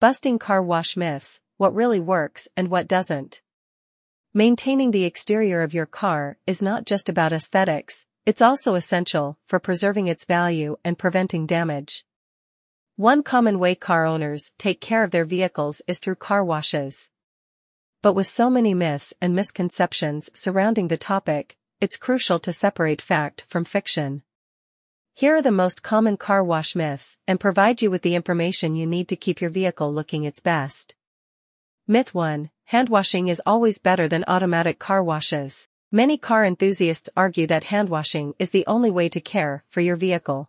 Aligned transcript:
Busting 0.00 0.38
car 0.38 0.62
wash 0.62 0.96
myths, 0.96 1.42
what 1.58 1.74
really 1.74 2.00
works 2.00 2.48
and 2.56 2.68
what 2.68 2.88
doesn't. 2.88 3.42
Maintaining 4.32 4.92
the 4.92 5.04
exterior 5.04 5.60
of 5.60 5.74
your 5.74 5.84
car 5.84 6.38
is 6.46 6.62
not 6.62 6.86
just 6.86 7.10
about 7.10 7.34
aesthetics, 7.34 8.06
it's 8.24 8.40
also 8.40 8.76
essential 8.76 9.36
for 9.46 9.58
preserving 9.58 10.06
its 10.06 10.24
value 10.24 10.78
and 10.82 10.98
preventing 10.98 11.44
damage. 11.44 12.06
One 12.96 13.22
common 13.22 13.58
way 13.58 13.74
car 13.74 14.06
owners 14.06 14.54
take 14.56 14.80
care 14.80 15.04
of 15.04 15.10
their 15.10 15.26
vehicles 15.26 15.82
is 15.86 15.98
through 15.98 16.14
car 16.14 16.42
washes. 16.42 17.10
But 18.00 18.14
with 18.14 18.26
so 18.26 18.48
many 18.48 18.72
myths 18.72 19.12
and 19.20 19.34
misconceptions 19.34 20.30
surrounding 20.32 20.88
the 20.88 20.96
topic, 20.96 21.58
it's 21.78 21.98
crucial 21.98 22.38
to 22.38 22.54
separate 22.54 23.02
fact 23.02 23.44
from 23.48 23.66
fiction. 23.66 24.22
Here 25.14 25.36
are 25.36 25.42
the 25.42 25.50
most 25.50 25.82
common 25.82 26.16
car 26.16 26.42
wash 26.42 26.74
myths 26.74 27.18
and 27.26 27.38
provide 27.38 27.82
you 27.82 27.90
with 27.90 28.02
the 28.02 28.14
information 28.14 28.74
you 28.74 28.86
need 28.86 29.08
to 29.08 29.16
keep 29.16 29.40
your 29.40 29.50
vehicle 29.50 29.92
looking 29.92 30.24
its 30.24 30.40
best. 30.40 30.94
Myth 31.86 32.14
1. 32.14 32.50
Hand 32.66 32.88
washing 32.88 33.28
is 33.28 33.42
always 33.44 33.78
better 33.78 34.08
than 34.08 34.24
automatic 34.26 34.78
car 34.78 35.02
washes. 35.02 35.68
Many 35.92 36.16
car 36.16 36.44
enthusiasts 36.44 37.10
argue 37.16 37.46
that 37.48 37.64
hand 37.64 37.88
washing 37.88 38.34
is 38.38 38.50
the 38.50 38.64
only 38.66 38.90
way 38.90 39.08
to 39.08 39.20
care 39.20 39.64
for 39.68 39.80
your 39.80 39.96
vehicle. 39.96 40.48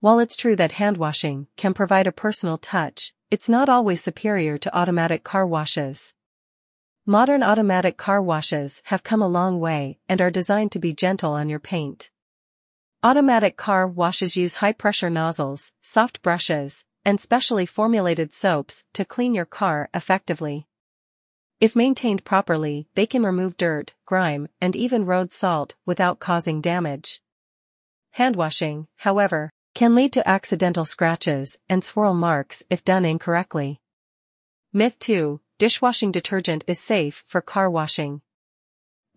While 0.00 0.20
it's 0.20 0.36
true 0.36 0.56
that 0.56 0.72
hand 0.72 0.96
washing 0.96 1.48
can 1.56 1.74
provide 1.74 2.06
a 2.06 2.12
personal 2.12 2.56
touch, 2.56 3.12
it's 3.30 3.48
not 3.48 3.68
always 3.68 4.00
superior 4.00 4.56
to 4.56 4.74
automatic 4.76 5.22
car 5.22 5.46
washes. 5.46 6.14
Modern 7.04 7.42
automatic 7.42 7.96
car 7.96 8.22
washes 8.22 8.82
have 8.86 9.02
come 9.02 9.20
a 9.20 9.28
long 9.28 9.60
way 9.60 9.98
and 10.08 10.20
are 10.20 10.30
designed 10.30 10.72
to 10.72 10.78
be 10.78 10.94
gentle 10.94 11.32
on 11.32 11.48
your 11.48 11.60
paint. 11.60 12.10
Automatic 13.04 13.56
car 13.56 13.86
washes 13.86 14.36
use 14.36 14.56
high-pressure 14.56 15.08
nozzles, 15.08 15.72
soft 15.82 16.20
brushes, 16.20 16.84
and 17.04 17.20
specially 17.20 17.64
formulated 17.64 18.32
soaps 18.32 18.82
to 18.92 19.04
clean 19.04 19.36
your 19.36 19.44
car 19.44 19.88
effectively. 19.94 20.66
If 21.60 21.76
maintained 21.76 22.24
properly, 22.24 22.88
they 22.96 23.06
can 23.06 23.22
remove 23.22 23.56
dirt, 23.56 23.94
grime, 24.04 24.48
and 24.60 24.74
even 24.74 25.06
road 25.06 25.30
salt 25.30 25.76
without 25.86 26.18
causing 26.18 26.60
damage. 26.60 27.22
Hand 28.12 28.34
washing, 28.34 28.88
however, 28.96 29.52
can 29.74 29.94
lead 29.94 30.12
to 30.14 30.28
accidental 30.28 30.84
scratches 30.84 31.56
and 31.68 31.84
swirl 31.84 32.14
marks 32.14 32.64
if 32.68 32.84
done 32.84 33.04
incorrectly. 33.04 33.80
Myth 34.72 34.98
2. 34.98 35.40
Dishwashing 35.58 36.10
detergent 36.10 36.64
is 36.66 36.80
safe 36.80 37.22
for 37.28 37.40
car 37.40 37.70
washing. 37.70 38.22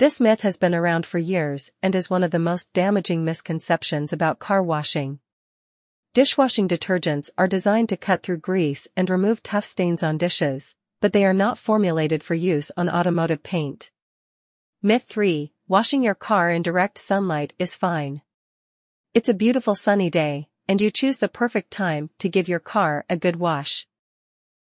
This 0.00 0.18
myth 0.18 0.40
has 0.40 0.56
been 0.56 0.74
around 0.74 1.04
for 1.04 1.18
years 1.18 1.72
and 1.82 1.94
is 1.94 2.08
one 2.08 2.24
of 2.24 2.30
the 2.30 2.38
most 2.38 2.72
damaging 2.72 3.22
misconceptions 3.22 4.14
about 4.14 4.38
car 4.38 4.62
washing. 4.62 5.20
Dishwashing 6.14 6.68
detergents 6.68 7.28
are 7.36 7.46
designed 7.46 7.90
to 7.90 7.98
cut 7.98 8.22
through 8.22 8.38
grease 8.38 8.88
and 8.96 9.10
remove 9.10 9.42
tough 9.42 9.66
stains 9.66 10.02
on 10.02 10.16
dishes, 10.16 10.74
but 11.02 11.12
they 11.12 11.22
are 11.26 11.34
not 11.34 11.58
formulated 11.58 12.22
for 12.22 12.34
use 12.34 12.72
on 12.78 12.88
automotive 12.88 13.42
paint. 13.42 13.90
Myth 14.80 15.04
3. 15.06 15.52
Washing 15.68 16.02
your 16.02 16.14
car 16.14 16.48
in 16.50 16.62
direct 16.62 16.96
sunlight 16.96 17.52
is 17.58 17.76
fine. 17.76 18.22
It's 19.12 19.28
a 19.28 19.34
beautiful 19.34 19.74
sunny 19.74 20.08
day, 20.08 20.48
and 20.66 20.80
you 20.80 20.90
choose 20.90 21.18
the 21.18 21.28
perfect 21.28 21.70
time 21.70 22.08
to 22.20 22.30
give 22.30 22.48
your 22.48 22.58
car 22.58 23.04
a 23.10 23.18
good 23.18 23.36
wash. 23.36 23.86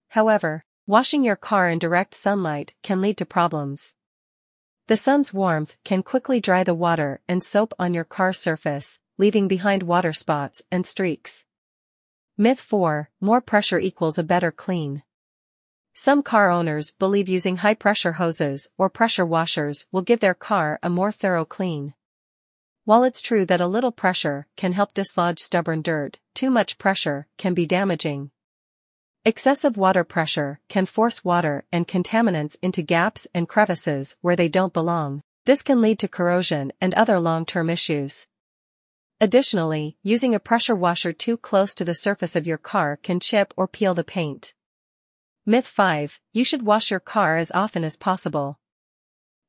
However, 0.09 0.65
washing 0.87 1.23
your 1.23 1.37
car 1.37 1.69
in 1.69 1.79
direct 1.79 2.15
sunlight 2.15 2.73
can 2.83 2.99
lead 2.99 3.15
to 3.19 3.25
problems. 3.25 3.95
The 4.87 4.97
sun's 4.97 5.33
warmth 5.33 5.77
can 5.85 6.03
quickly 6.03 6.41
dry 6.41 6.63
the 6.63 6.73
water 6.73 7.21
and 7.27 7.43
soap 7.43 7.73
on 7.77 7.93
your 7.93 8.03
car 8.03 8.33
surface, 8.33 8.99
leaving 9.17 9.47
behind 9.47 9.83
water 9.83 10.11
spots 10.11 10.63
and 10.71 10.85
streaks. 10.85 11.45
Myth 12.37 12.59
4, 12.59 13.09
more 13.21 13.41
pressure 13.41 13.79
equals 13.79 14.17
a 14.17 14.23
better 14.23 14.51
clean. 14.51 15.03
Some 15.93 16.23
car 16.23 16.49
owners 16.49 16.91
believe 16.91 17.29
using 17.29 17.57
high-pressure 17.57 18.13
hoses 18.13 18.69
or 18.77 18.89
pressure 18.89 19.25
washers 19.25 19.85
will 19.91 20.01
give 20.01 20.19
their 20.19 20.33
car 20.33 20.79
a 20.81 20.89
more 20.89 21.11
thorough 21.11 21.45
clean. 21.45 21.93
While 22.83 23.03
it's 23.03 23.21
true 23.21 23.45
that 23.45 23.61
a 23.61 23.67
little 23.67 23.91
pressure 23.91 24.47
can 24.57 24.73
help 24.73 24.93
dislodge 24.93 25.39
stubborn 25.39 25.81
dirt, 25.83 26.19
too 26.33 26.49
much 26.49 26.79
pressure 26.79 27.27
can 27.37 27.53
be 27.53 27.67
damaging. 27.67 28.31
Excessive 29.23 29.77
water 29.77 30.03
pressure 30.03 30.59
can 30.67 30.87
force 30.87 31.23
water 31.23 31.63
and 31.71 31.87
contaminants 31.87 32.57
into 32.63 32.81
gaps 32.81 33.27
and 33.35 33.47
crevices 33.47 34.17
where 34.21 34.35
they 34.35 34.49
don't 34.49 34.73
belong. 34.73 35.21
This 35.45 35.61
can 35.61 35.79
lead 35.79 35.99
to 35.99 36.07
corrosion 36.07 36.73
and 36.81 36.95
other 36.95 37.19
long-term 37.19 37.69
issues. 37.69 38.27
Additionally, 39.19 39.95
using 40.01 40.33
a 40.33 40.39
pressure 40.39 40.73
washer 40.73 41.13
too 41.13 41.37
close 41.37 41.75
to 41.75 41.85
the 41.85 41.93
surface 41.93 42.35
of 42.35 42.47
your 42.47 42.57
car 42.57 42.97
can 42.97 43.19
chip 43.19 43.53
or 43.55 43.67
peel 43.67 43.93
the 43.93 44.03
paint. 44.03 44.55
Myth 45.45 45.67
5. 45.67 46.19
You 46.33 46.43
should 46.43 46.63
wash 46.63 46.89
your 46.89 46.99
car 46.99 47.37
as 47.37 47.51
often 47.51 47.83
as 47.83 47.97
possible. 47.97 48.57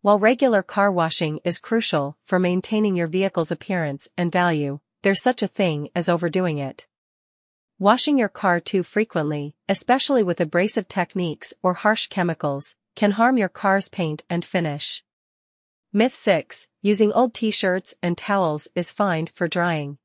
While 0.03 0.19
regular 0.19 0.63
car 0.63 0.93
washing 0.93 1.41
is 1.45 1.59
crucial 1.59 2.19
for 2.27 2.39
maintaining 2.39 2.95
your 2.95 3.07
vehicle's 3.07 3.51
appearance 3.51 4.11
and 4.19 4.31
value, 4.31 4.81
there's 5.01 5.23
such 5.23 5.43
a 5.43 5.49
thing 5.49 5.89
as 5.95 6.11
overdoing 6.11 6.59
it. 6.59 6.87
Washing 7.83 8.17
your 8.17 8.29
car 8.29 8.61
too 8.61 8.85
frequently, 8.85 9.57
especially 9.69 10.23
with 10.23 10.41
abrasive 10.41 10.87
techniques 10.87 11.53
or 11.65 11.75
harsh 11.75 12.07
chemicals, 12.07 12.77
can 12.95 13.11
harm 13.11 13.37
your 13.37 13.49
car's 13.49 13.89
paint 13.89 14.23
and 14.31 14.45
finish. 14.45 15.03
Myth 15.93 16.15
6. 16.15 16.69
Using 16.81 17.13
old 17.13 17.35
t-shirts 17.35 17.97
and 18.01 18.17
towels 18.17 18.69
is 18.77 18.93
fine 18.93 19.27
for 19.27 19.49
drying. 19.49 19.99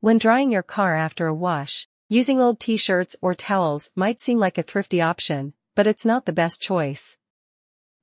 When 0.00 0.18
drying 0.18 0.52
your 0.52 0.62
car 0.62 0.94
after 0.94 1.26
a 1.26 1.32
wash, 1.32 1.88
using 2.10 2.42
old 2.42 2.60
t-shirts 2.60 3.16
or 3.22 3.34
towels 3.34 3.90
might 3.96 4.20
seem 4.20 4.38
like 4.38 4.58
a 4.58 4.62
thrifty 4.62 5.00
option, 5.00 5.54
but 5.74 5.86
it's 5.86 6.04
not 6.04 6.26
the 6.26 6.30
best 6.34 6.60
choice. 6.60 7.16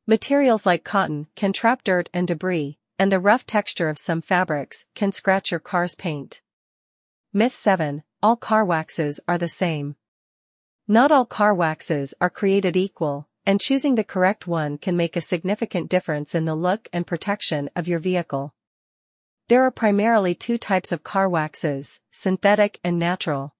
Materials 0.07 0.65
like 0.65 0.83
cotton 0.83 1.27
can 1.35 1.53
trap 1.53 1.83
dirt 1.83 2.09
and 2.11 2.27
debris, 2.27 2.79
and 2.97 3.11
the 3.11 3.19
rough 3.19 3.45
texture 3.45 3.87
of 3.87 3.99
some 3.99 4.23
fabrics 4.23 4.87
can 4.95 5.11
scratch 5.11 5.51
your 5.51 5.59
car's 5.59 5.93
paint. 5.93 6.41
Myth 7.31 7.53
7. 7.53 8.01
All 8.21 8.35
car 8.35 8.65
waxes 8.65 9.21
are 9.29 9.37
the 9.37 9.47
same. 9.47 9.95
Not 10.89 11.09
all 11.09 11.23
car 11.23 11.53
waxes 11.53 12.13
are 12.19 12.29
created 12.29 12.75
equal, 12.75 13.29
and 13.45 13.61
choosing 13.61 13.95
the 13.95 14.03
correct 14.03 14.45
one 14.45 14.77
can 14.77 14.97
make 14.97 15.15
a 15.15 15.21
significant 15.21 15.89
difference 15.89 16.35
in 16.35 16.43
the 16.43 16.53
look 16.53 16.89
and 16.91 17.07
protection 17.07 17.69
of 17.77 17.87
your 17.87 17.99
vehicle. 17.99 18.53
There 19.47 19.63
are 19.63 19.71
primarily 19.71 20.35
two 20.35 20.57
types 20.57 20.91
of 20.91 21.01
car 21.01 21.29
waxes, 21.29 22.01
synthetic 22.11 22.81
and 22.83 22.99
natural. 22.99 23.55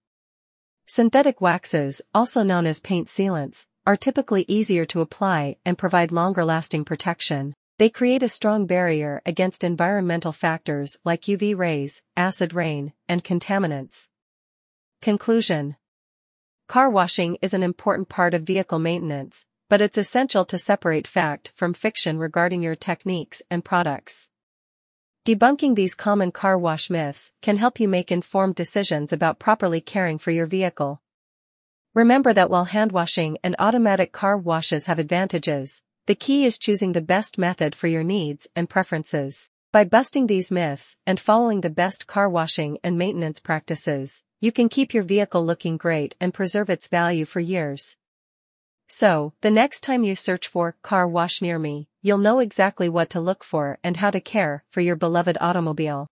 Synthetic 0.86 1.40
waxes, 1.40 2.02
also 2.14 2.44
known 2.44 2.66
as 2.66 2.82
paint 2.82 3.08
sealants, 3.08 3.66
are 3.88 3.96
typically 3.96 4.44
easier 4.50 4.84
to 4.86 5.00
apply 5.00 5.56
and 5.64 5.78
provide 5.78 6.12
longer-lasting 6.12 6.84
protection. 6.84 7.54
They 7.78 7.90
create 7.90 8.24
a 8.24 8.28
strong 8.28 8.66
barrier 8.66 9.22
against 9.26 9.64
environmental 9.64 10.34
factors 10.34 10.98
like 11.06 11.22
UV 11.22 11.58
rays, 11.58 12.04
acid 12.18 12.54
rain, 12.54 12.92
and 13.08 13.24
contaminants. 13.24 14.10
Conclusion 15.02 15.78
Car 16.68 16.90
washing 16.90 17.38
is 17.42 17.54
an 17.54 17.64
important 17.64 18.10
part 18.10 18.34
of 18.34 18.42
vehicle 18.42 18.80
maintenance, 18.80 19.46
but 19.70 19.80
it's 19.80 19.98
essential 19.98 20.44
to 20.44 20.58
separate 20.58 21.08
fact 21.08 21.54
from 21.56 21.74
fiction 21.74 22.20
regarding 22.20 22.62
your 22.62 22.76
techniques 22.76 23.42
and 23.50 23.64
products. 23.64 24.28
Debunking 25.26 25.76
these 25.76 25.96
common 25.96 26.34
car 26.34 26.58
wash 26.58 26.90
myths 26.90 27.32
can 27.42 27.56
help 27.56 27.80
you 27.80 27.88
make 27.88 28.12
informed 28.12 28.56
decisions 28.56 29.14
about 29.14 29.40
properly 29.40 29.80
caring 29.80 30.18
for 30.18 30.32
your 30.32 30.46
vehicle. 30.46 31.02
Remember 31.94 32.34
that 32.34 32.50
while 32.50 32.66
hand 32.66 32.92
washing 32.92 33.38
and 33.42 33.56
automatic 33.58 34.12
car 34.12 34.36
washes 34.36 34.88
have 34.88 35.00
advantages, 35.00 35.82
the 36.08 36.16
key 36.16 36.44
is 36.44 36.58
choosing 36.58 36.92
the 36.92 37.00
best 37.00 37.38
method 37.38 37.74
for 37.74 37.88
your 37.88 38.04
needs 38.04 38.50
and 38.54 38.70
preferences. 38.70 39.50
By 39.72 39.86
busting 39.86 40.28
these 40.28 40.52
myths 40.52 40.98
and 41.08 41.22
following 41.22 41.62
the 41.62 41.70
best 41.70 42.06
car 42.06 42.28
washing 42.28 42.80
and 42.84 42.98
maintenance 42.98 43.40
practices, 43.40 44.24
you 44.40 44.52
can 44.52 44.70
keep 44.70 44.94
your 44.94 45.04
vehicle 45.04 45.46
looking 45.46 45.76
great 45.76 46.16
and 46.22 46.34
preserve 46.34 46.70
its 46.70 46.88
value 46.88 47.26
for 47.26 47.42
years. 47.42 47.98
So, 48.88 49.34
the 49.42 49.52
next 49.52 49.82
time 49.82 50.06
you 50.06 50.16
search 50.16 50.48
for 50.48 50.78
car 50.82 51.06
wash 51.06 51.42
near 51.42 51.60
me, 51.60 51.90
you'll 52.02 52.18
know 52.18 52.40
exactly 52.40 52.88
what 52.88 53.10
to 53.12 53.20
look 53.20 53.44
for 53.44 53.78
and 53.84 53.98
how 53.98 54.12
to 54.12 54.22
care 54.22 54.64
for 54.72 54.80
your 54.80 54.96
beloved 54.96 55.38
automobile. 55.42 56.08